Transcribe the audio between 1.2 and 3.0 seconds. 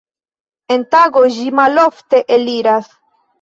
ĝi malofte eliras.